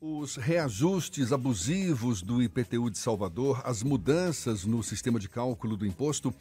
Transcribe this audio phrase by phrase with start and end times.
[0.00, 6.32] Os reajustes abusivos do IPTU de Salvador, as mudanças no sistema de cálculo do imposto,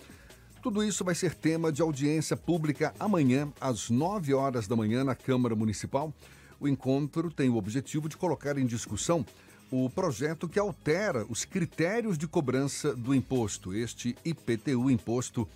[0.62, 5.16] tudo isso vai ser tema de audiência pública amanhã, às 9 horas da manhã, na
[5.16, 6.14] Câmara Municipal.
[6.60, 9.26] O encontro tem o objetivo de colocar em discussão
[9.72, 15.48] o projeto que altera os critérios de cobrança do imposto, este IPTU, Imposto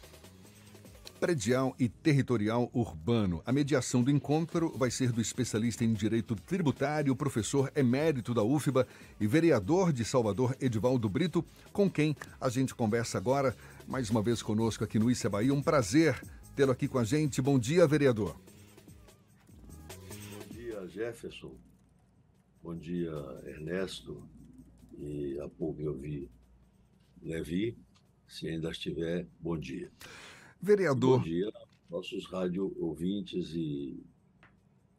[1.21, 3.43] predial e territorial urbano.
[3.45, 8.87] A mediação do encontro vai ser do especialista em direito tributário, professor emérito da UFBA
[9.19, 13.55] e vereador de Salvador, Edivaldo Brito, com quem a gente conversa agora,
[13.87, 15.53] mais uma vez conosco aqui no Issa Bahia.
[15.53, 16.19] Um prazer
[16.55, 17.39] tê-lo aqui com a gente.
[17.39, 18.35] Bom dia, vereador.
[19.99, 21.55] Bom dia, Jefferson.
[22.63, 23.11] Bom dia,
[23.45, 24.27] Ernesto.
[24.97, 26.27] E há pouco eu vi
[27.21, 27.77] Levi.
[28.27, 29.91] Se ainda estiver, bom dia.
[30.61, 31.17] Vereador.
[31.17, 31.51] Bom dia,
[31.89, 33.99] nossos rádio ouvintes e,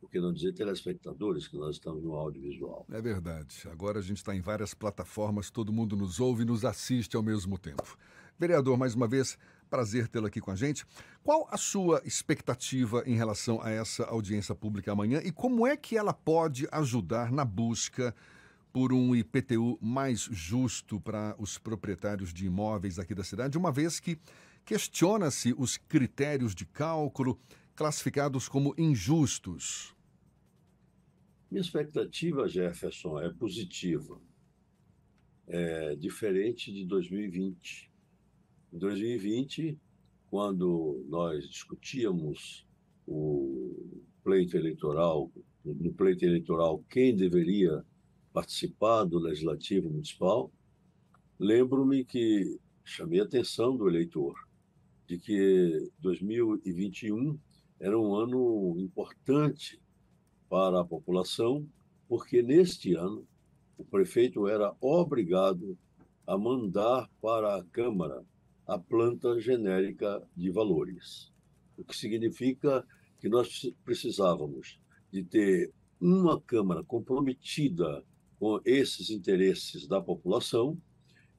[0.00, 2.84] por que não dizer, telespectadores, que nós estamos no audiovisual.
[2.90, 3.68] É verdade.
[3.70, 7.22] Agora a gente está em várias plataformas, todo mundo nos ouve e nos assiste ao
[7.22, 7.96] mesmo tempo.
[8.36, 9.38] Vereador, mais uma vez,
[9.70, 10.84] prazer tê-lo aqui com a gente.
[11.22, 15.96] Qual a sua expectativa em relação a essa audiência pública amanhã e como é que
[15.96, 18.12] ela pode ajudar na busca
[18.72, 24.00] por um IPTU mais justo para os proprietários de imóveis aqui da cidade, uma vez
[24.00, 24.18] que
[24.64, 27.38] questiona-se os critérios de cálculo
[27.74, 29.94] classificados como injustos.
[31.50, 34.20] Minha expectativa, Jefferson, é positiva.
[35.46, 37.90] É diferente de 2020.
[38.72, 39.78] Em 2020,
[40.30, 42.66] quando nós discutíamos
[43.06, 45.30] o pleito eleitoral,
[45.64, 47.84] no pleito eleitoral, quem deveria
[48.32, 50.50] participar do Legislativo Municipal,
[51.38, 54.34] lembro-me que chamei a atenção do eleitor
[55.12, 57.38] de que 2021
[57.78, 59.78] era um ano importante
[60.48, 61.68] para a população,
[62.08, 63.28] porque neste ano
[63.76, 65.76] o prefeito era obrigado
[66.26, 68.24] a mandar para a Câmara
[68.66, 71.30] a planta genérica de valores,
[71.76, 72.82] o que significa
[73.20, 74.80] que nós precisávamos
[75.12, 78.02] de ter uma Câmara comprometida
[78.38, 80.80] com esses interesses da população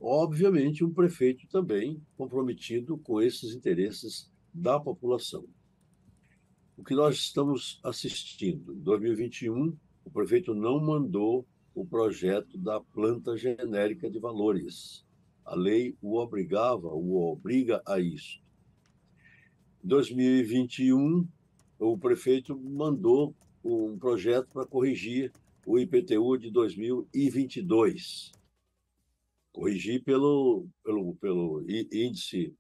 [0.04, 5.46] obviamente, um prefeito também comprometido com esses interesses da população.
[6.78, 13.38] O que nós estamos assistindo, em 2021, o prefeito não mandou o projeto da planta
[13.38, 15.06] genérica de valores.
[15.46, 18.42] A lei o obrigava, o obriga a isso.
[19.84, 21.26] Em 2021,
[21.80, 23.34] o prefeito mandou
[23.64, 25.32] um projeto para corrigir
[25.66, 28.43] o IPTU de 2022
[29.54, 32.54] corrigir pelo, pelo, pelo índice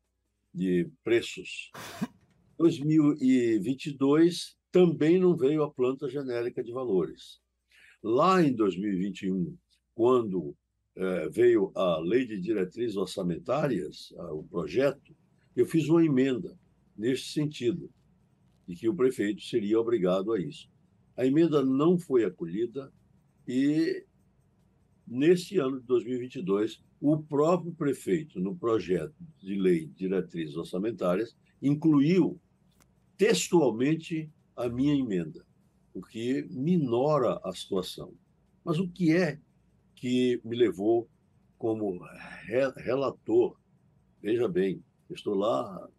[0.53, 1.71] de preços.
[2.57, 7.41] 2022 também não veio a planta genérica de valores.
[8.01, 9.57] Lá em 2021,
[9.93, 10.55] quando
[10.95, 15.15] é, veio a lei de diretrizes orçamentárias, o projeto,
[15.55, 16.57] eu fiz uma emenda
[16.95, 17.89] neste sentido,
[18.67, 20.69] de que o prefeito seria obrigado a isso.
[21.17, 22.91] A emenda não foi acolhida
[23.47, 24.05] e
[25.05, 32.39] Neste ano de 2022, o próprio prefeito, no projeto de lei de diretrizes orçamentárias, incluiu
[33.17, 35.45] textualmente a minha emenda,
[35.93, 38.13] o que minora a situação.
[38.63, 39.39] Mas o que é
[39.95, 41.09] que me levou
[41.57, 41.99] como
[42.77, 43.57] relator?
[44.21, 45.89] Veja bem, estou lá há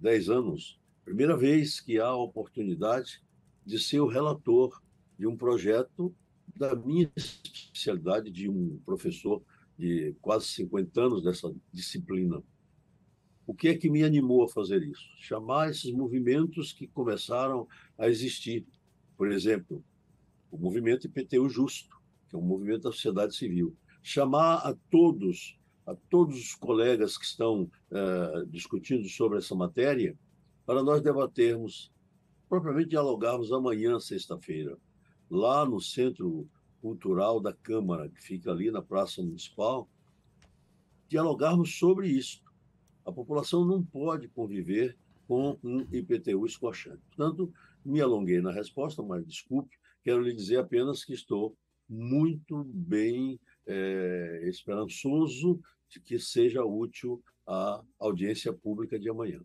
[0.00, 3.22] 10 anos, primeira vez que há a oportunidade
[3.64, 4.82] de ser o relator
[5.18, 6.14] de um projeto
[6.56, 9.42] da minha especialidade de um professor
[9.78, 12.42] de quase 50 anos dessa disciplina.
[13.46, 15.04] O que é que me animou a fazer isso?
[15.18, 18.66] Chamar esses movimentos que começaram a existir.
[19.16, 19.84] Por exemplo,
[20.50, 21.96] o movimento IPTU Justo,
[22.28, 23.76] que é um movimento da sociedade civil.
[24.02, 30.16] Chamar a todos, a todos os colegas que estão uh, discutindo sobre essa matéria,
[30.64, 31.92] para nós debatermos,
[32.48, 34.78] propriamente dialogarmos amanhã, sexta-feira,
[35.34, 36.48] lá no Centro
[36.80, 39.88] Cultural da Câmara, que fica ali na Praça Municipal,
[41.08, 42.42] dialogarmos sobre isso.
[43.04, 44.96] A população não pode conviver
[45.26, 47.02] com um IPTU escorchante.
[47.08, 47.52] Portanto,
[47.84, 51.56] me alonguei na resposta, mas desculpe, quero lhe dizer apenas que estou
[51.88, 59.40] muito bem é, esperançoso de que seja útil a audiência pública de amanhã.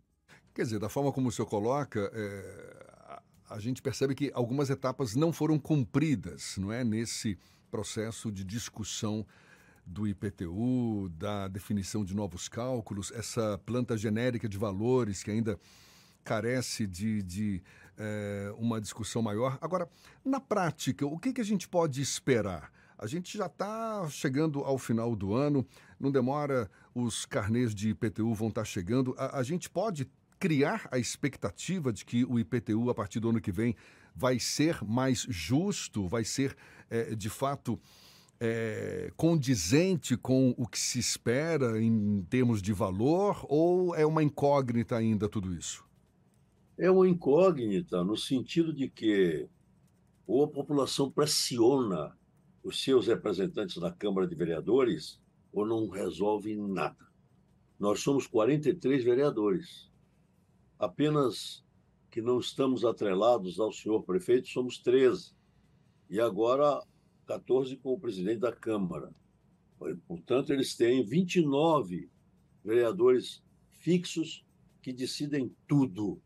[0.54, 2.89] Quer dizer, da forma como o senhor coloca, é,
[3.50, 7.36] a gente percebe que algumas etapas não foram cumpridas, não é, nesse
[7.68, 9.26] processo de discussão
[9.84, 15.58] do IPTU, da definição de novos cálculos, essa planta genérica de valores que ainda
[16.22, 17.62] carece de, de
[17.98, 19.58] é, uma discussão maior.
[19.60, 19.88] Agora,
[20.24, 22.70] na prática, o que, que a gente pode esperar?
[22.96, 25.66] A gente já está chegando ao final do ano,
[25.98, 29.12] não demora, os carnês de IPTU vão estar tá chegando.
[29.18, 30.08] A, a gente pode
[30.40, 33.76] criar a expectativa de que o IPTU, a partir do ano que vem,
[34.16, 36.56] vai ser mais justo, vai ser,
[36.88, 37.78] é, de fato,
[38.40, 44.96] é, condizente com o que se espera em termos de valor ou é uma incógnita
[44.96, 45.84] ainda tudo isso?
[46.78, 49.46] É uma incógnita no sentido de que
[50.26, 52.16] ou a população pressiona
[52.62, 55.20] os seus representantes na Câmara de Vereadores
[55.52, 57.10] ou não resolve nada.
[57.78, 59.89] Nós somos 43 vereadores.
[60.80, 61.62] Apenas
[62.10, 65.34] que não estamos atrelados ao senhor prefeito, somos 13.
[66.08, 66.82] E agora
[67.26, 69.12] 14 com o presidente da Câmara.
[70.08, 72.08] Portanto, eles têm 29
[72.64, 73.42] vereadores
[73.72, 74.42] fixos
[74.80, 76.18] que decidem tudo.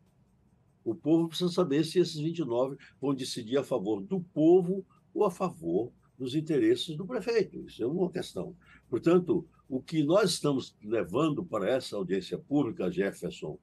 [0.85, 5.33] O povo precisa saber se esses 29 vão decidir a favor do povo ou a
[5.33, 7.67] favor dos interesses do prefeito.
[7.67, 8.55] Isso é uma questão.
[8.89, 13.59] Portanto, o que nós estamos levando para essa audiência pública, Jefferson,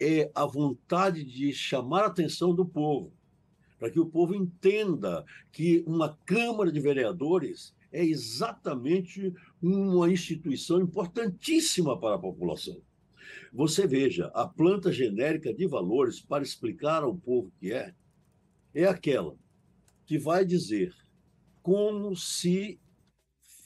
[0.00, 3.12] é a vontade de chamar a atenção do povo,
[3.78, 9.32] para que o povo entenda que uma Câmara de Vereadores é exatamente
[9.62, 12.80] uma instituição importantíssima para a população.
[13.52, 17.94] Você veja, a planta genérica de valores, para explicar ao povo que é,
[18.74, 19.36] é aquela
[20.04, 20.94] que vai dizer
[21.62, 22.78] como se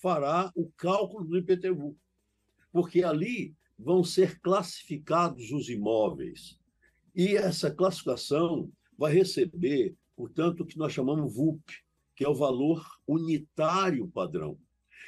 [0.00, 1.97] fará o cálculo do IPTU.
[2.73, 6.59] Porque ali vão ser classificados os imóveis.
[7.15, 11.62] E essa classificação vai receber, portanto, o que nós chamamos VUP,
[12.15, 14.59] que é o valor unitário padrão.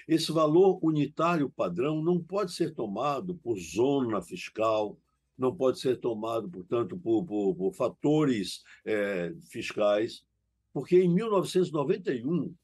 [0.08, 4.98] Esse valor unitário padrão não pode ser tomado por zona fiscal,
[5.36, 10.24] não pode ser tomado, portanto, por, por, por fatores é, fiscais,
[10.72, 12.54] porque em 1991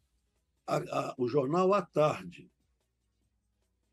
[0.67, 2.51] a, a, o jornal à tarde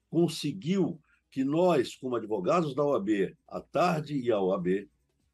[0.10, 1.00] conseguiu
[1.36, 4.88] que nós, como advogados da OAB, à tarde e a OAB,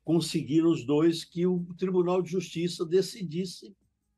[0.03, 3.71] conseguiram os dois que o Tribunal de Justiça decidisse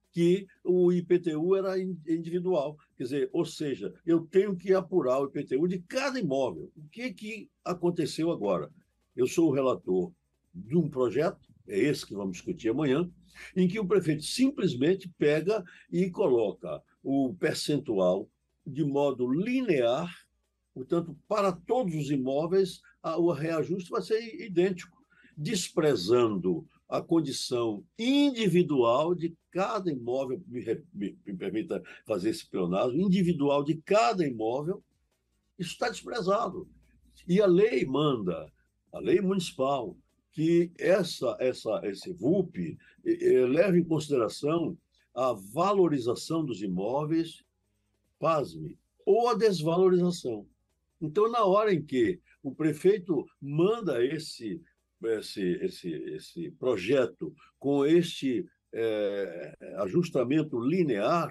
[0.09, 2.77] que o IPTU era individual.
[2.95, 6.71] Quer dizer, ou seja, eu tenho que apurar o IPTU de cada imóvel.
[6.73, 8.71] O que, que aconteceu agora?
[9.13, 10.09] Eu sou o relator
[10.55, 13.11] de um projeto, é esse que vamos discutir amanhã,
[13.57, 18.29] em que o prefeito simplesmente pega e coloca o percentual
[18.65, 20.09] de modo linear,
[20.73, 22.81] portanto, para todos os imóveis,
[23.17, 24.97] o reajuste vai ser idêntico,
[25.37, 33.63] desprezando a condição individual de cada imóvel, me, me, me permita fazer esse pleonasmo, individual
[33.63, 34.83] de cada imóvel,
[35.57, 36.67] isso está desprezado.
[37.27, 38.51] E a lei manda,
[38.91, 39.95] a lei municipal,
[40.31, 42.77] que essa, essa, esse VUP
[43.49, 44.77] leve em consideração
[45.13, 47.43] a valorização dos imóveis,
[48.19, 50.47] pasme, ou a desvalorização.
[51.03, 54.61] Então, na hora em que o prefeito manda esse,
[55.03, 61.29] esse, esse, esse projeto com este é, ajustamento linear,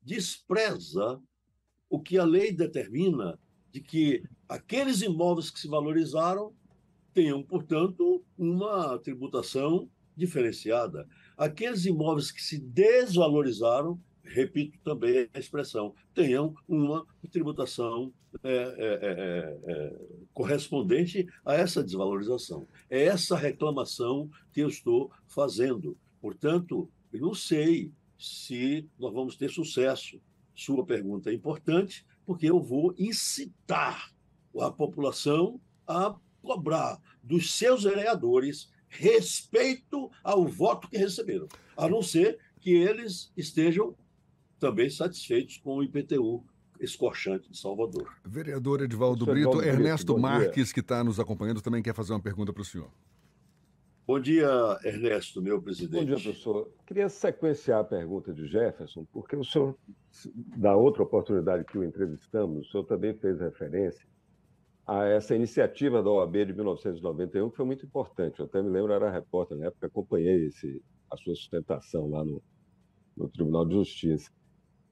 [0.00, 1.20] despreza
[1.90, 3.38] o que a lei determina
[3.70, 6.54] de que aqueles imóveis que se valorizaram
[7.12, 11.06] tenham, portanto, uma tributação diferenciada.
[11.36, 19.72] Aqueles imóveis que se desvalorizaram, repito também a expressão, tenham uma tributação é, é, é,
[19.72, 19.96] é,
[20.34, 22.68] correspondente a essa desvalorização.
[22.90, 25.96] É essa reclamação que eu estou fazendo.
[26.20, 30.20] Portanto, eu não sei se nós vamos ter sucesso.
[30.54, 34.10] Sua pergunta é importante, porque eu vou incitar
[34.58, 42.38] a população a cobrar dos seus vereadores respeito ao voto que receberam, a não ser
[42.60, 43.94] que eles estejam
[44.58, 46.44] também satisfeitos com o IPTU
[46.80, 48.08] escorchante de Salvador.
[48.24, 52.62] Vereador Edivaldo Brito, Ernesto Marques, que está nos acompanhando, também quer fazer uma pergunta para
[52.62, 52.90] o senhor.
[54.06, 54.46] Bom dia,
[54.84, 55.98] Ernesto, meu presidente.
[55.98, 56.70] Bom dia, professor.
[56.86, 59.76] Queria sequenciar a pergunta de Jefferson, porque o senhor,
[60.56, 64.06] da outra oportunidade que o entrevistamos, o senhor também fez referência
[64.86, 68.38] a essa iniciativa da OAB de 1991, que foi muito importante.
[68.38, 72.40] Eu até me lembro, era repórter na época, acompanhei esse, a sua sustentação lá no,
[73.16, 74.30] no Tribunal de Justiça.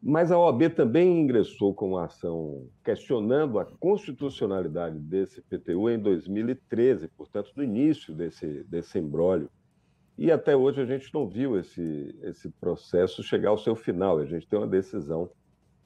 [0.06, 7.08] Mas a OAB também ingressou com uma ação questionando a constitucionalidade desse PTU em 2013,
[7.08, 9.48] portanto, no início desse, desse embrólio.
[10.18, 14.26] E até hoje a gente não viu esse, esse processo chegar ao seu final, a
[14.26, 15.30] gente tem uma decisão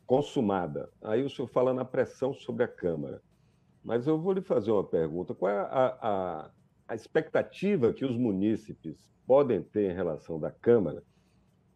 [0.05, 0.91] consumada.
[1.01, 3.23] Aí o senhor fala na pressão sobre a Câmara.
[3.85, 6.51] Mas eu vou lhe fazer uma pergunta: qual é a, a,
[6.89, 11.05] a expectativa que os munícipes podem ter em relação da Câmara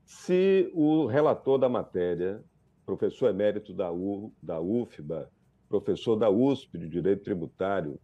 [0.05, 2.43] se o relator da matéria
[2.85, 5.31] professor emérito da, U, da UFBA,
[5.69, 7.99] professor da USP de Direito Tributário,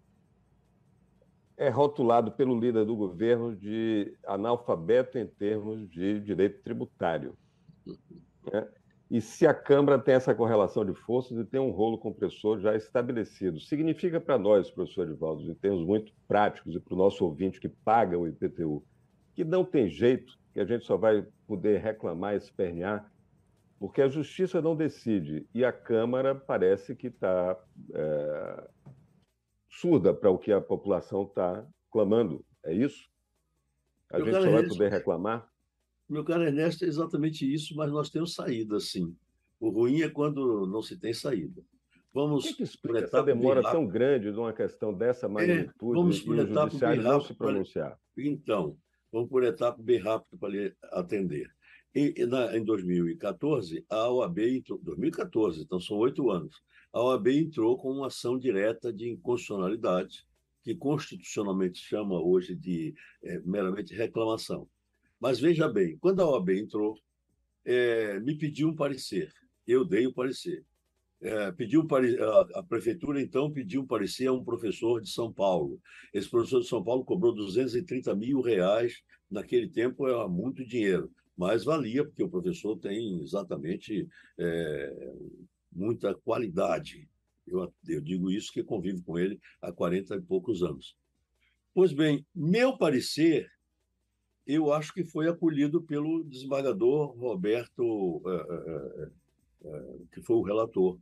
[1.57, 7.37] é rotulado pelo líder do governo de analfabeto em termos de direito tributário.
[8.53, 8.69] Né?
[9.11, 12.77] E se a Câmara tem essa correlação de forças e tem um rolo compressor já
[12.77, 17.59] estabelecido, significa para nós, professor Edivaldo, em termos muito práticos e para o nosso ouvinte
[17.59, 18.85] que paga o IPTU,
[19.35, 23.09] que não tem jeito, que a gente só vai poder reclamar espernear,
[23.79, 27.57] porque a justiça não decide e a Câmara parece que está
[27.95, 28.69] é,
[29.71, 32.45] surda para o que a população está clamando.
[32.65, 33.09] É isso?
[34.11, 35.49] A meu gente só vai poder reclamar?
[36.09, 39.15] Meu caro Ernesto, é exatamente isso, mas nós temos saída, sim.
[39.61, 41.63] O ruim é quando não se tem saída.
[42.13, 45.95] Vamos o que, que explica essa demora tão grande de uma questão dessa magnitude é,
[45.95, 47.97] vamos e o judiciário não se pronunciar?
[48.17, 48.77] Então,
[49.13, 51.51] vamos por etapa bem rápido para lhe atender.
[51.95, 56.63] E, na, em 2014, a OAB entrou, 2014, então são oito anos,
[56.93, 60.27] a OAB entrou com uma ação direta de inconstitucionalidade,
[60.63, 64.69] que constitucionalmente chama hoje de é, meramente reclamação.
[65.19, 66.99] Mas veja bem, quando a OAB entrou,
[67.65, 69.33] é, me pediu um parecer,
[69.67, 70.65] eu dei o parecer.
[71.21, 75.81] É, pediu a, a, prefeitura então pediu parecer a um professor de São Paulo.
[76.15, 81.65] Esse professor de São Paulo cobrou 230 mil reais naquele tempo era muito dinheiro mas
[81.65, 85.13] valia, porque o professor tem exatamente é,
[85.71, 87.09] muita qualidade.
[87.47, 90.97] Eu, eu digo isso que convivo com ele há 40 e poucos anos.
[91.73, 93.49] Pois bem, meu parecer,
[94.45, 99.11] eu acho que foi acolhido pelo desembargador Roberto, é, é,
[99.65, 100.99] é, que foi o relator.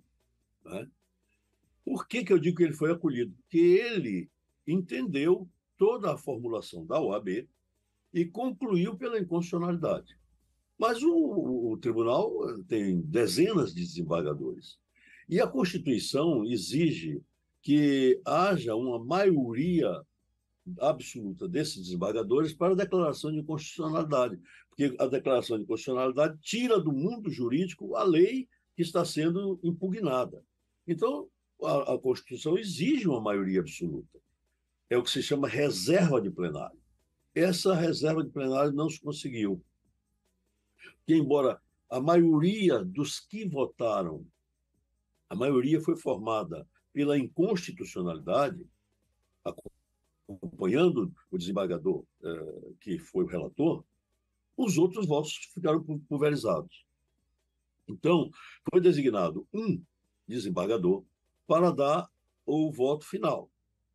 [0.66, 0.88] Né?
[1.84, 3.32] Por que, que eu digo que ele foi acolhido?
[3.32, 4.30] Porque ele
[4.66, 7.48] entendeu toda a formulação da OAB
[8.12, 10.16] e concluiu pela inconstitucionalidade.
[10.78, 14.78] Mas o, o tribunal eh, tem dezenas de desembargadores.
[15.28, 17.22] E a Constituição exige
[17.62, 20.00] que haja uma maioria
[20.80, 26.92] absoluta desses desembargadores para a declaração de constitucionalidade, porque a declaração de constitucionalidade tira do
[26.92, 30.42] mundo jurídico a lei que está sendo impugnada.
[30.86, 31.28] Então,
[31.62, 34.20] a, a Constituição exige uma maioria absoluta.
[34.88, 36.78] É o que se chama reserva de plenário.
[37.34, 39.62] Essa reserva de plenário não se conseguiu
[41.06, 44.26] que, embora a maioria dos que votaram,
[45.28, 48.66] a maioria foi formada pela inconstitucionalidade,
[50.28, 53.84] acompanhando o desembargador, eh, que foi o relator,
[54.56, 56.84] os outros votos ficaram pulverizados.
[57.86, 58.30] Então,
[58.70, 59.80] foi designado um
[60.26, 61.04] desembargador
[61.46, 62.08] para dar
[62.44, 63.50] o voto final.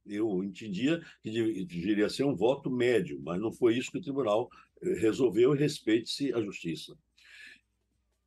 [0.06, 1.30] Eu entendia que
[1.66, 4.50] deveria ser um voto médio, mas não foi isso que o tribunal
[4.82, 6.98] resolveu e respeite-se a justiça.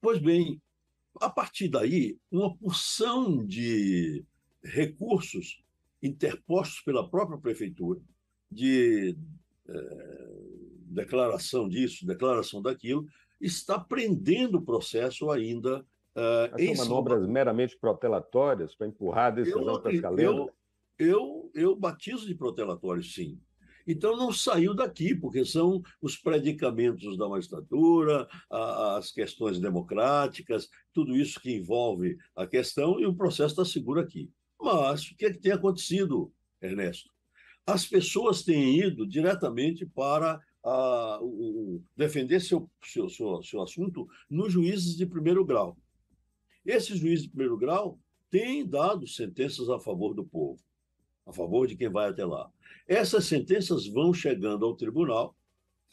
[0.01, 0.61] Pois bem,
[1.21, 4.25] a partir daí, uma porção de
[4.63, 5.63] recursos
[6.03, 8.01] interpostos pela própria prefeitura,
[8.51, 9.17] de
[9.69, 10.25] é,
[10.87, 13.07] declaração disso, declaração daquilo,
[13.41, 15.85] está prendendo o processo ainda.
[16.17, 17.31] Uh, manobras São...
[17.31, 20.23] meramente protelatórias para empurrar a decisão para?
[20.23, 20.51] Eu,
[20.99, 23.41] eu, eu batizo de protelatório, sim.
[23.87, 31.41] Então não saiu daqui, porque são os predicamentos da magistratura, as questões democráticas, tudo isso
[31.41, 34.31] que envolve a questão, e o processo está seguro aqui.
[34.61, 37.11] Mas o que, é que tem acontecido, Ernesto?
[37.67, 44.53] As pessoas têm ido diretamente para a, o, defender seu, seu, seu, seu assunto nos
[44.53, 45.77] juízes de primeiro grau.
[46.65, 47.99] Esses juízes de primeiro grau
[48.31, 50.61] têm dado sentenças a favor do povo,
[51.27, 52.51] a favor de quem vai até lá.
[52.87, 55.37] Essas sentenças vão chegando ao tribunal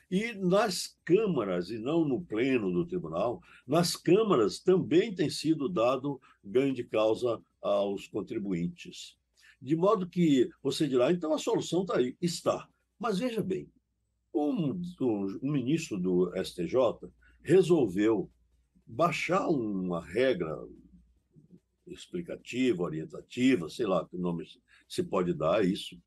[0.10, 6.20] e nas câmaras, e não no pleno do tribunal, nas câmaras também tem sido dado
[6.44, 9.16] ganho de causa aos contribuintes.
[9.62, 12.18] De modo que você dirá, então a solução está aí.
[12.22, 12.68] Está.
[13.00, 13.70] Mas veja bem,
[14.34, 17.10] um, um, um ministro do STJ
[17.42, 18.30] resolveu
[18.92, 20.68] baixar uma regra
[21.88, 24.46] explicativa, orientativa, sei lá que nome
[24.88, 25.98] se pode dar a isso,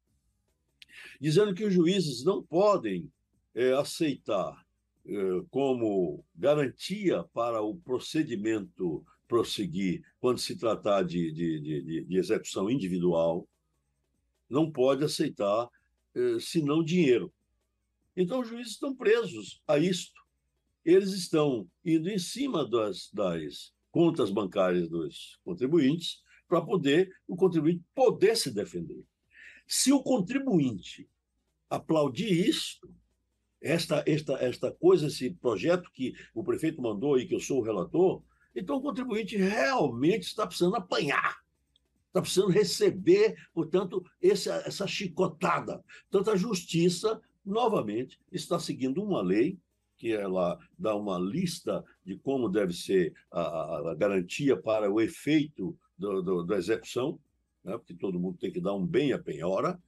[1.18, 3.10] dizendo que os juízes não podem
[3.54, 4.64] é, aceitar
[5.06, 5.12] é,
[5.50, 13.48] como garantia para o procedimento prosseguir quando se tratar de, de, de, de execução individual,
[14.48, 15.68] não pode aceitar
[16.14, 17.32] é, senão dinheiro.
[18.14, 20.23] Então, os juízes estão presos a isto.
[20.84, 27.82] Eles estão indo em cima das, das contas bancárias dos contribuintes para poder o contribuinte
[27.94, 29.02] poder se defender.
[29.66, 31.08] Se o contribuinte
[31.70, 32.78] aplaudir isso,
[33.60, 37.64] esta, esta, esta coisa, esse projeto que o prefeito mandou e que eu sou o
[37.64, 38.22] relator,
[38.54, 41.42] Então, o contribuinte realmente está precisando apanhar,
[42.06, 45.82] está precisando receber, portanto, essa, essa chicotada.
[46.10, 49.58] Tanto a justiça, novamente, está seguindo uma lei
[50.04, 55.74] que ela dá uma lista de como deve ser a, a garantia para o efeito
[55.96, 57.18] do, do, da execução,
[57.64, 57.78] né?
[57.78, 59.80] porque todo mundo tem que dar um bem à penhora.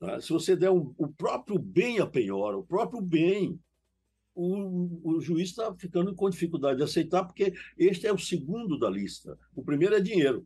[0.00, 0.20] Né?
[0.20, 3.60] Se você der um, o próprio bem à penhora, o próprio bem,
[4.34, 8.90] o, o juiz está ficando com dificuldade de aceitar, porque este é o segundo da
[8.90, 9.38] lista.
[9.54, 10.44] O primeiro é dinheiro.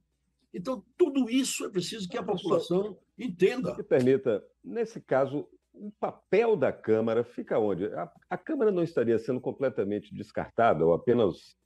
[0.53, 3.75] Então, tudo isso é preciso que a população entenda.
[3.75, 7.87] Me permita, nesse caso, o papel da Câmara fica onde?
[7.87, 11.57] A, a Câmara não estaria sendo completamente descartada ou apenas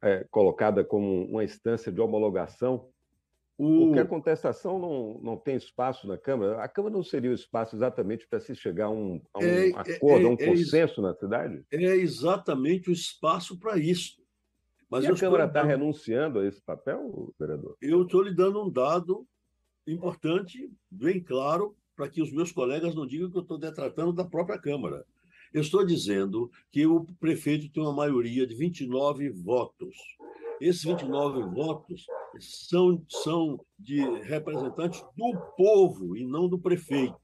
[0.00, 2.88] é, colocada como uma instância de homologação
[3.58, 3.86] o...
[3.86, 6.62] Porque a contestação não, não tem espaço na Câmara.
[6.62, 9.70] A Câmara não seria o espaço exatamente para se chegar a um, a um é,
[9.70, 11.64] é acordo, é, a um é consenso na cidade?
[11.72, 14.22] É exatamente o espaço para isso.
[14.88, 15.70] Mas e a Câmara está dando...
[15.70, 17.76] renunciando a esse papel, vereador?
[17.82, 19.26] Eu estou lhe dando um dado
[19.88, 24.24] importante, bem claro, para que os meus colegas não digam que eu estou detratando da
[24.24, 25.04] própria Câmara.
[25.52, 29.96] Eu estou dizendo que o prefeito tem uma maioria de 29 votos.
[30.60, 32.06] Esses 29 votos
[32.38, 37.18] são, são de representantes do povo e não do prefeito.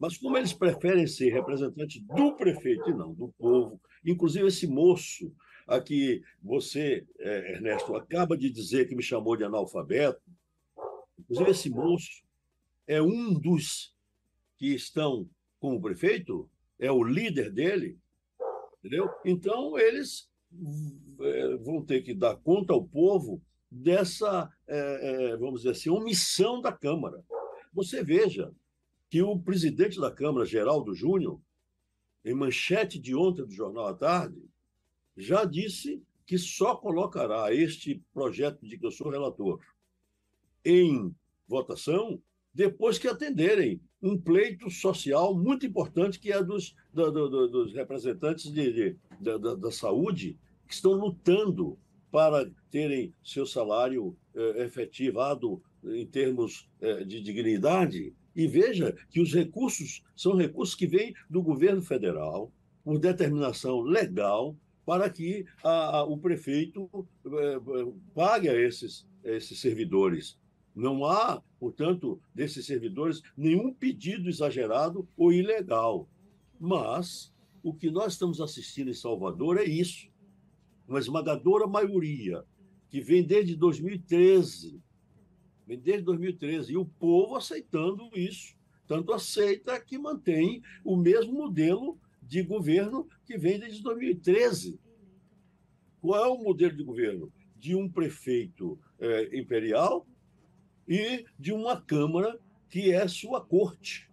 [0.00, 5.30] Mas como eles preferem ser representantes do prefeito e não do povo, inclusive esse moço
[5.66, 10.22] a que você, é, Ernesto, acaba de dizer que me chamou de analfabeto,
[11.18, 12.22] inclusive esse moço
[12.86, 13.97] é um dos
[14.58, 15.28] que estão
[15.60, 17.98] com o prefeito, é o líder dele,
[18.78, 19.08] entendeu?
[19.24, 20.28] Então, eles
[21.20, 26.60] é, vão ter que dar conta ao povo dessa, é, é, vamos dizer assim, omissão
[26.60, 27.24] da Câmara.
[27.72, 28.52] Você veja
[29.10, 31.40] que o presidente da Câmara, Geraldo Júnior,
[32.24, 34.42] em manchete de ontem do Jornal à Tarde,
[35.16, 39.60] já disse que só colocará este projeto de que eu sou relator
[40.64, 41.14] em
[41.46, 42.20] votação
[42.58, 48.50] depois que atenderem um pleito social muito importante que é dos, do, do, dos representantes
[48.50, 51.78] de, de, da, da, saúde que estão lutando
[52.10, 58.12] para terem seu salário eh, efetivado em termos eh, de dignidade.
[58.34, 64.56] E veja que os recursos são recursos que vêm do governo federal, por determinação legal,
[64.84, 66.90] para que a, a, o prefeito
[67.24, 67.60] eh,
[68.12, 70.36] pague a esses, esses servidores.
[70.78, 76.08] Não há, portanto, desses servidores nenhum pedido exagerado ou ilegal.
[76.56, 80.08] Mas o que nós estamos assistindo em Salvador é isso
[80.86, 82.44] uma esmagadora maioria,
[82.88, 84.80] que vem desde 2013,
[85.66, 88.56] vem desde 2013, e o povo aceitando isso.
[88.86, 94.78] Tanto aceita que mantém o mesmo modelo de governo que vem desde 2013.
[96.00, 97.32] Qual é o modelo de governo?
[97.56, 100.06] De um prefeito é, imperial
[100.88, 104.10] e de uma Câmara que é sua corte.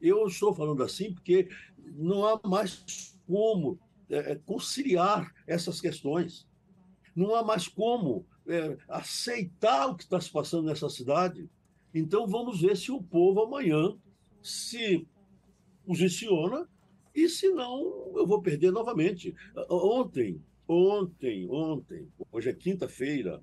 [0.00, 1.48] Eu estou falando assim porque
[1.94, 3.78] não há mais como
[4.10, 6.46] é, é, conciliar essas questões.
[7.14, 11.48] Não há mais como é, aceitar o que está se passando nessa cidade.
[11.94, 13.96] Então, vamos ver se o povo amanhã
[14.42, 15.06] se
[15.86, 16.68] posiciona
[17.14, 19.34] e, se não, eu vou perder novamente.
[19.68, 23.42] Ontem, ontem, ontem, hoje é quinta-feira,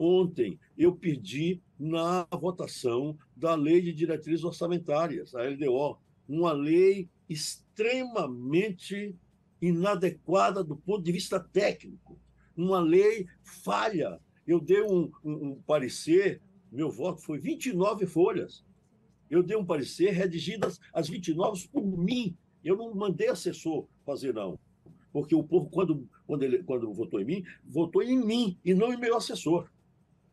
[0.00, 9.14] ontem eu pedi na votação da Lei de Diretrizes Orçamentárias, a LDO, uma lei extremamente
[9.60, 12.18] inadequada do ponto de vista técnico,
[12.56, 14.18] uma lei falha.
[14.46, 16.40] Eu dei um, um, um parecer,
[16.72, 18.64] meu voto foi 29 folhas.
[19.28, 22.36] Eu dei um parecer redigidas as 29 por mim.
[22.64, 24.58] Eu não mandei assessor fazer, não.
[25.12, 28.92] Porque o povo, quando, quando, ele, quando votou em mim, votou em mim e não
[28.92, 29.68] em meu assessor.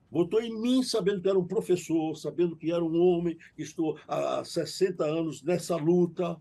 [0.10, 4.00] Votou em mim sabendo que era um professor, sabendo que era um homem, que estou
[4.08, 6.40] há 60 anos nessa luta,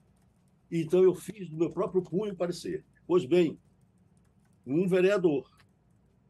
[0.71, 2.85] então eu fiz do meu próprio punho parecer.
[3.07, 3.59] Pois bem,
[4.67, 5.51] um vereador,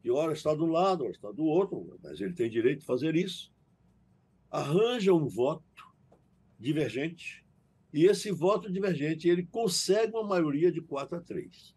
[0.01, 2.85] que ora está de um lado, ora está do outro, mas ele tem direito de
[2.85, 3.51] fazer isso,
[4.49, 5.63] arranja um voto
[6.59, 7.45] divergente,
[7.93, 11.75] e esse voto divergente ele consegue uma maioria de 4 a 3.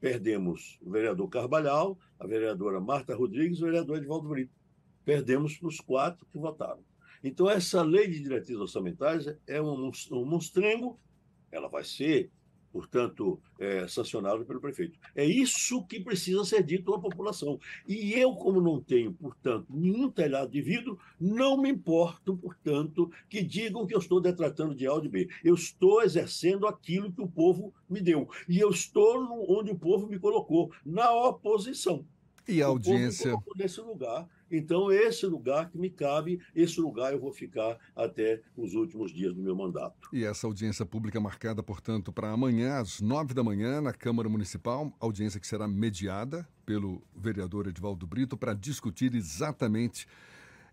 [0.00, 4.55] Perdemos o vereador Carvalhal, a vereadora Marta Rodrigues e o vereador Edvaldo Brito.
[5.06, 6.84] Perdemos para os quatro que votaram.
[7.24, 11.00] Então, essa lei de diretrizes orçamentárias é um, um monstrengo
[11.50, 12.30] ela vai ser,
[12.72, 14.98] portanto, é, sancionada pelo prefeito.
[15.14, 17.58] É isso que precisa ser dito à população.
[17.88, 23.42] E eu, como não tenho, portanto, nenhum telhado de vidro, não me importo, portanto, que
[23.42, 25.28] digam que eu estou detratando de A ou de B.
[25.42, 28.28] Eu estou exercendo aquilo que o povo me deu.
[28.48, 29.16] E eu estou
[29.48, 32.04] onde o povo me colocou, na oposição.
[32.46, 33.34] E a audiência.
[33.56, 34.28] nesse lugar.
[34.50, 39.34] Então, esse lugar que me cabe, esse lugar eu vou ficar até os últimos dias
[39.34, 40.08] do meu mandato.
[40.12, 44.92] E essa audiência pública marcada, portanto, para amanhã, às nove da manhã, na Câmara Municipal,
[45.00, 50.06] audiência que será mediada pelo vereador Edvaldo Brito para discutir exatamente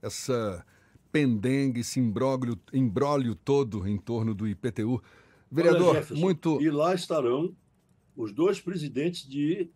[0.01, 0.65] essa
[1.11, 5.01] pendengue, esse imbróglio, imbróglio todo em torno do IPTU.
[5.51, 6.61] Vereador, Olha, muito.
[6.61, 7.55] E lá estarão
[8.15, 9.69] os dois presidentes de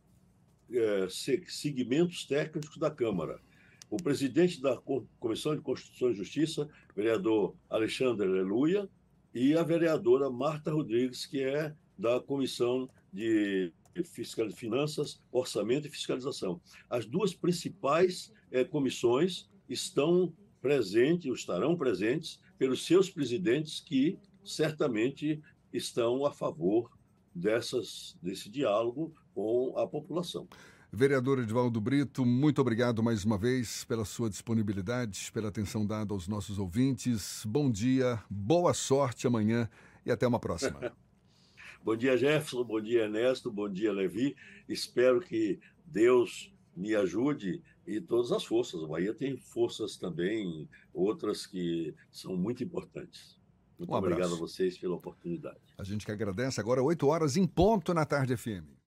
[0.72, 1.08] é,
[1.48, 3.40] segmentos técnicos da Câmara.
[3.90, 4.78] O presidente da
[5.20, 8.90] Comissão de Constituição e Justiça, vereador Alexandre Aleluia,
[9.34, 13.72] e a vereadora Marta Rodrigues, que é da Comissão de
[14.04, 14.50] Fiscal...
[14.52, 16.62] Finanças, Orçamento e Fiscalização.
[16.90, 26.26] As duas principais é, comissões estão presentes, estarão presentes, pelos seus presidentes que certamente estão
[26.26, 26.92] a favor
[27.34, 30.48] dessas, desse diálogo com a população.
[30.92, 36.30] Vereador Edvaldo Brito, muito obrigado mais uma vez pela sua disponibilidade, pela atenção dada aos
[36.30, 37.44] nossos ouvintes.
[37.46, 39.70] Bom dia, boa sorte amanhã
[40.06, 40.94] e até uma próxima.
[41.84, 44.36] bom dia, Jefferson, bom dia, Ernesto, bom dia, Levi.
[44.68, 48.82] Espero que Deus me ajude e todas as forças.
[48.82, 53.38] O Bahia tem forças também, outras que são muito importantes.
[53.78, 55.60] Muito um obrigado a vocês pela oportunidade.
[55.78, 56.62] A gente que agradece.
[56.62, 58.72] Agora, 8 horas em ponto na tarde FM.